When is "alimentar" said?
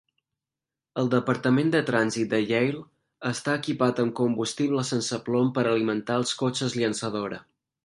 5.75-6.19